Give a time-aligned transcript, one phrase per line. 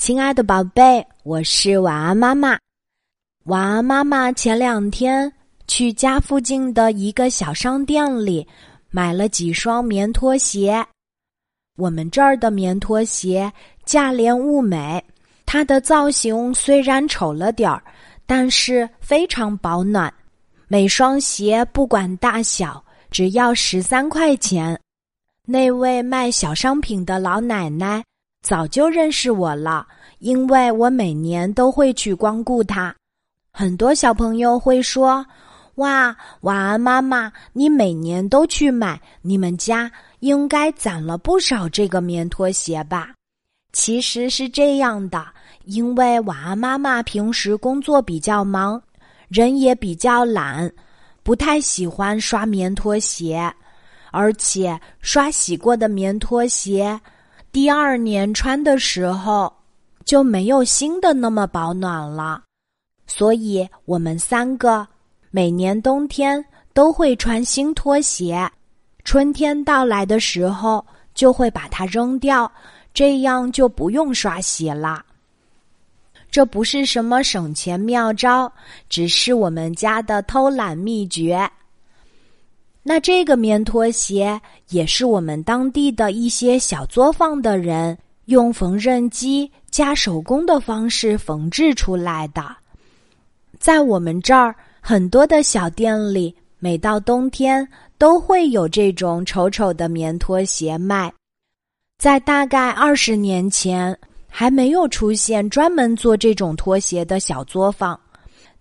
[0.00, 2.58] 亲爱的宝贝，我是晚安妈妈。
[3.44, 5.30] 晚安妈妈前两天
[5.66, 8.48] 去家附近的一个小商店里
[8.88, 10.82] 买了几双棉拖鞋。
[11.76, 13.52] 我们这儿的棉拖鞋
[13.84, 15.04] 价廉物美，
[15.44, 17.84] 它的造型虽然丑了点儿，
[18.24, 20.10] 但是非常保暖。
[20.66, 24.80] 每双鞋不管大小，只要十三块钱。
[25.44, 28.02] 那位卖小商品的老奶奶。
[28.42, 29.86] 早就认识我了，
[30.18, 32.94] 因为我每年都会去光顾他。
[33.52, 35.24] 很多小朋友会说
[35.76, 39.90] ：“哇，晚安妈妈，你每年都去买，你们家
[40.20, 43.12] 应该攒了不少这个棉拖鞋吧？”
[43.72, 45.24] 其实是这样的，
[45.64, 48.82] 因为晚安妈妈平时工作比较忙，
[49.28, 50.72] 人也比较懒，
[51.22, 53.52] 不太喜欢刷棉拖鞋，
[54.10, 56.98] 而且刷洗过的棉拖鞋。
[57.52, 59.52] 第二年穿的时候
[60.04, 62.40] 就没有新的那么保暖了，
[63.08, 64.86] 所以我们三个
[65.32, 68.48] 每年冬天都会穿新拖鞋，
[69.04, 72.50] 春天到来的时候就会把它扔掉，
[72.94, 75.04] 这样就不用刷洗了。
[76.30, 78.52] 这不是什么省钱妙招，
[78.88, 81.50] 只是我们家的偷懒秘诀。
[82.82, 92.42] 那这个棉拖鞋也是我们当地的一些小作坊的人用缝纫机加手工的方式缝制出来的。
[93.58, 101.12] 在我们这儿，很多的小店里，每到冬天都会有这种丑丑的棉拖鞋卖。
[101.98, 103.94] 在大概二十年前，
[104.26, 108.00] 还没有出现专门做这种拖鞋的小作坊，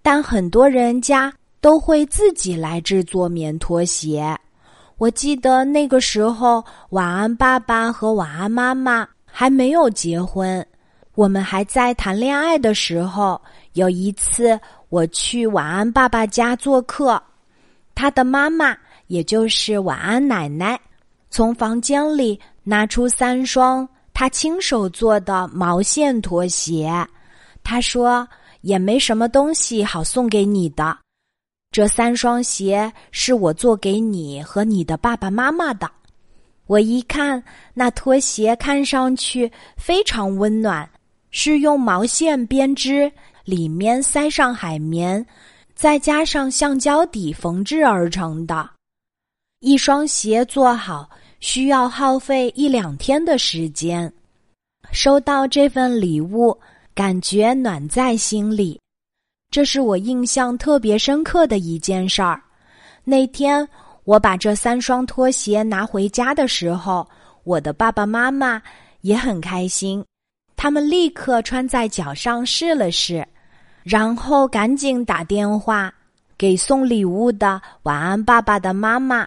[0.00, 1.30] 但很多人家。
[1.66, 4.38] 都会自己来制作棉拖鞋。
[4.98, 10.64] 我记得那个时候，晚安爸爸和晚安妈妈还没有结婚，
[11.16, 13.42] 我们还在谈恋爱的时候。
[13.72, 14.56] 有一次，
[14.90, 17.20] 我去晚安爸爸家做客，
[17.96, 18.76] 他的妈妈，
[19.08, 20.80] 也就是晚安奶奶，
[21.30, 26.88] 从房间里拿出三双他亲手做的毛线拖鞋。
[27.64, 28.24] 他说
[28.62, 30.96] ：“也没什么东西好送给你的。”
[31.70, 35.90] 这三双鞋是我做给你和你的爸爸妈妈的。
[36.66, 37.42] 我一看，
[37.74, 40.88] 那拖鞋看上去非常温暖，
[41.30, 43.12] 是用毛线编织，
[43.44, 45.24] 里面塞上海绵，
[45.74, 48.68] 再加上橡胶底缝制而成的。
[49.60, 51.08] 一双鞋做好
[51.40, 54.12] 需要耗费一两天的时间。
[54.92, 56.58] 收到这份礼物，
[56.94, 58.80] 感觉暖在心里。
[59.50, 62.42] 这是我印象特别深刻的一件事儿。
[63.04, 63.66] 那天
[64.04, 67.08] 我把这三双拖鞋拿回家的时候，
[67.44, 68.60] 我的爸爸妈妈
[69.00, 70.04] 也很开心，
[70.56, 73.26] 他们立刻穿在脚上试了试，
[73.82, 75.92] 然后赶紧打电话
[76.36, 79.26] 给送礼物的晚安爸爸的妈妈。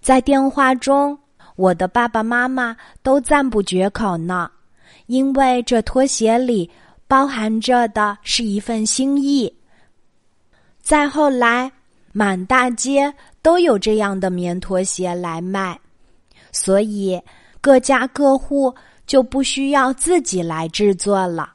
[0.00, 1.18] 在电话中，
[1.56, 4.50] 我的爸爸妈妈都赞不绝口呢，
[5.06, 6.70] 因为这拖鞋里。
[7.10, 9.52] 包含着的是一份心意。
[10.80, 11.68] 再后来，
[12.12, 13.12] 满大街
[13.42, 15.76] 都有这样的棉拖鞋来卖，
[16.52, 17.20] 所以
[17.60, 18.72] 各家各户
[19.08, 21.52] 就不需要自己来制作了。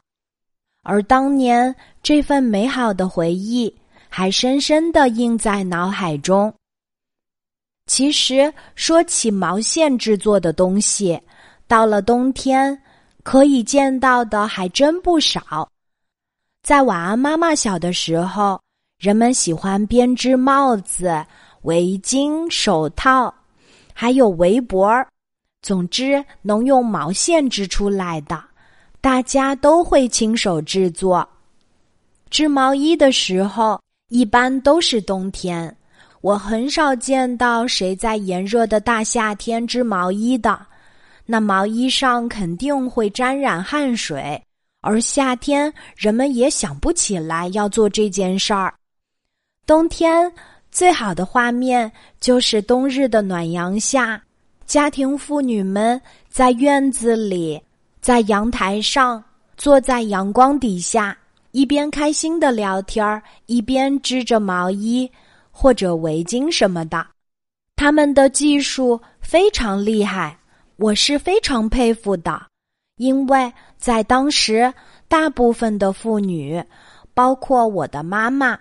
[0.84, 1.74] 而当年
[2.04, 3.74] 这份美好的回忆
[4.10, 6.54] 还深深的印在脑海中。
[7.86, 11.18] 其实说起毛线制作的东西，
[11.66, 12.78] 到了冬天。
[13.25, 15.68] 可以见到的还真不少。
[16.62, 18.62] 在晚安妈妈小的时候，
[19.00, 21.25] 人们喜欢编织帽子、
[21.64, 23.34] 围巾、手套，
[23.94, 25.08] 还有围脖儿。
[25.64, 28.40] 总之，能用毛线织出来的，
[29.02, 31.28] 大家都会亲手制作。
[32.30, 35.75] 织毛衣的时候，一般都是冬天。
[36.22, 40.64] 我很少见到谁在炎热的大夏天织毛衣的。
[41.25, 44.41] 那毛衣上肯定会沾染汗水，
[44.82, 48.73] 而夏天人们也想不起来要做这件事儿。
[49.66, 50.32] 冬天
[50.72, 54.22] 最好的画面就是冬日的暖阳下，
[54.67, 57.59] 家庭妇女们在院子里，
[58.00, 59.23] 在阳台上，
[59.58, 61.17] 坐在阳光底下，
[61.52, 65.09] 一边开心的聊天儿，一边织着毛衣
[65.50, 67.08] 或者围巾什么的。
[67.76, 70.38] 他们的技术非常厉害。
[70.78, 72.48] 我是非常佩服的，
[72.98, 74.74] 因为在当时，
[75.08, 76.62] 大部分的妇女，
[77.14, 78.60] 包括我的妈妈，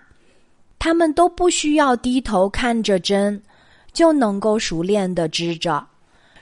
[0.79, 3.41] 她们都不需要低头看着针，
[3.91, 5.85] 就能够熟练的织着，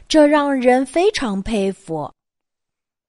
[0.07, 2.11] 这让人非常佩服。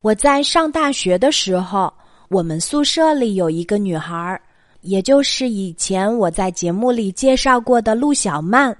[0.00, 1.92] 我在上大学的时候，
[2.28, 4.40] 我们宿舍里有一个女孩儿，
[4.80, 8.74] 也就是以前我在节目里介绍过的陆小曼。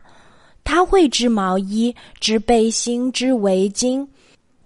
[0.65, 4.05] 他会织毛衣、织背心、织围巾。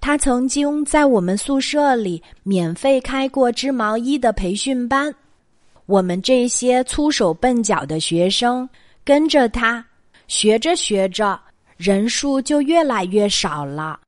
[0.00, 5.14] 他曾经在我们宿舍里免费开过织毛衣的培训班。
[5.86, 8.68] 我们这些粗手笨脚的学生
[9.04, 9.84] 跟着他
[10.28, 11.38] 学着学着，
[11.76, 14.00] 人数就越来越少了。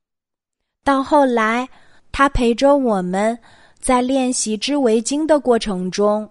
[0.84, 1.68] 到后来。
[2.12, 3.38] 他陪着我们
[3.78, 6.28] 在练习织围巾的过程中，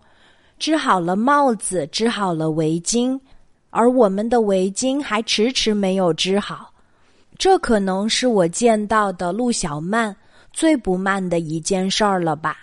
[0.58, 3.18] 织好了帽子，织好了围巾，
[3.70, 6.74] 而我们的围巾还迟迟没有织好。
[7.38, 10.16] 这可能是我见到的陆小曼
[10.52, 12.58] 最不慢的一件事儿了吧？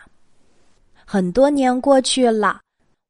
[1.04, 2.60] 很多年过去了，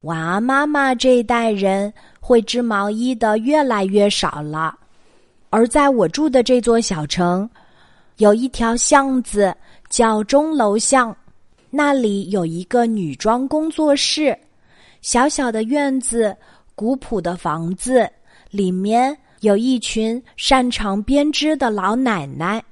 [0.01, 4.77] 晚安妈妈这一代人会织毛衣的越来越少了，
[5.49, 7.49] 而在我住的这座小城，
[8.17, 9.55] 有一条巷子。
[9.89, 11.15] 叫钟楼巷，
[11.69, 14.37] 那里有一个女装工作室，
[15.01, 16.35] 小小的院子，
[16.77, 18.07] 古朴的房子，
[18.51, 22.63] 里面有一群擅长编织的老奶奶。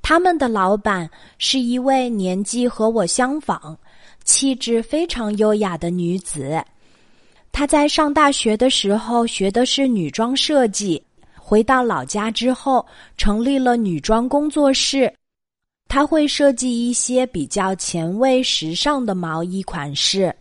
[0.00, 3.78] 他们的老板是一位年纪和我相仿、
[4.24, 6.64] 气质非常优雅的女子。
[7.52, 11.02] 她在上大学的时候学的是女装设计，
[11.36, 12.84] 回到老家之后
[13.18, 15.12] 成立了女装工作室。
[15.86, 20.34] 她会设计一些比较前卫、时尚的毛衣款式，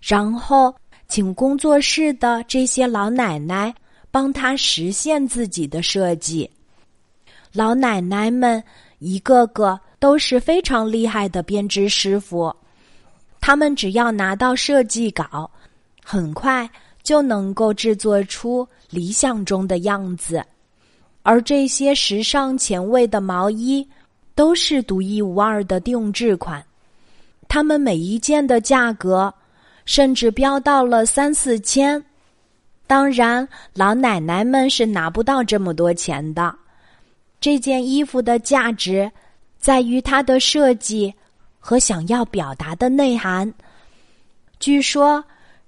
[0.00, 0.72] 然后
[1.08, 3.74] 请工作室的这些老奶奶
[4.10, 6.48] 帮他实现自己的设计。
[7.52, 8.62] 老奶奶们
[8.98, 12.54] 一个个都是非常厉害的编织师傅，
[13.40, 15.50] 他们只要拿到设计稿，
[16.04, 16.68] 很快
[17.02, 20.44] 就能够制作出理想中的样子。
[21.22, 23.86] 而这些时尚前卫的毛衣。
[24.36, 26.60] 都是独一无二的定制款，
[27.46, 29.32] 他们每一件的价格
[29.84, 32.02] 甚至飙到了三四千。
[32.86, 36.54] 当然，老奶奶们是拿不到这么多钱的。
[37.40, 39.10] 这件衣服的价值
[39.58, 41.12] 在于它的设计
[41.58, 43.52] 和想要表达的内涵。
[44.60, 45.22] 据说，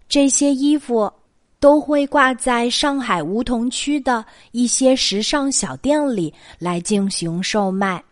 [0.09, 1.11] 这些衣服
[1.59, 8.03] 都会挂在上海梧桐区的一些时尚小店里来进行售卖。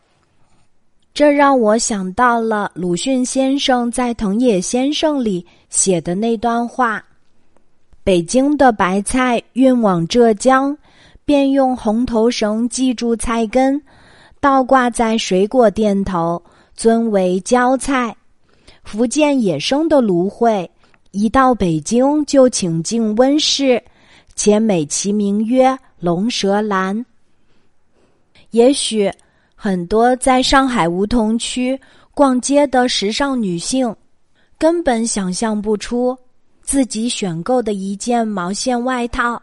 [1.14, 7.00] 这让我想到了鲁迅先生在《藤野先生》里写的那段话
[8.02, 10.76] ：“北京的白菜运往浙江，
[11.24, 13.80] 便用红头绳系住菜根，
[14.40, 16.42] 倒挂在水果店头，
[16.74, 18.16] 尊为椒菜。
[18.82, 20.68] 福建野生的芦荟，
[21.12, 23.80] 一到北京就请进温室，
[24.34, 27.06] 且美其名曰龙舌兰。
[28.50, 29.08] 也许。”
[29.54, 31.78] 很多在上海梧桐区
[32.12, 33.94] 逛街的时尚女性，
[34.58, 36.16] 根本想象不出
[36.62, 39.40] 自己选购的一件毛线外套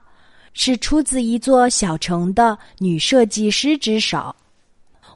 [0.54, 4.36] 是出自一座小城的女设计师之手。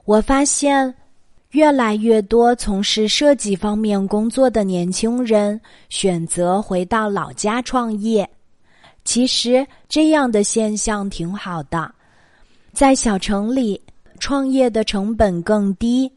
[0.05, 0.93] 我发现，
[1.51, 5.59] 越来越多从事设计方面工作的年轻人
[5.89, 8.27] 选择回到老家创业。
[9.03, 11.93] 其实这样的现象挺好的，
[12.73, 13.79] 在小城里。
[14.19, 16.11] 创业的成本更低，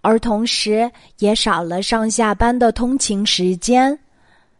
[0.00, 3.98] 而同时也少了上下班的通勤时间，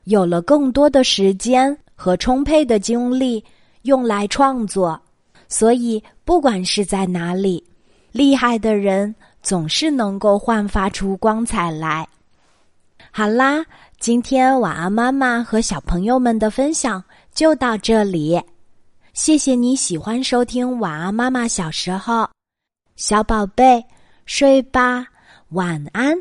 [0.04, 3.44] 有了更多的时间和充沛的精力
[3.82, 5.00] 用来创作。
[5.48, 7.62] 所以，不管是在哪里，
[8.10, 12.06] 厉害的人总是能够焕发出光彩来。
[13.10, 13.64] 好啦，
[14.00, 18.40] 今天晚安妈妈和小朋友们的分享就到这里，
[19.12, 22.28] 谢谢你喜欢收听晚安妈妈小时候。
[22.96, 23.84] 小宝贝，
[24.24, 25.06] 睡吧，
[25.50, 26.16] 晚安。